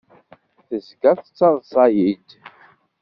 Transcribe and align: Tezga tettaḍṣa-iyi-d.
Tezga 0.67 1.11
tettaḍṣa-iyi-d. 1.17 2.29